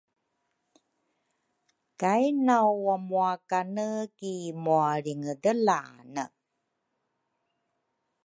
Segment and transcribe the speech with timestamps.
[1.99, 6.23] kai nawmuwakane ki mualringedelane.